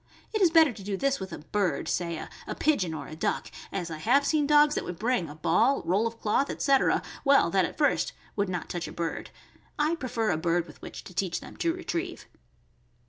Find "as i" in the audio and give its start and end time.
3.71-3.99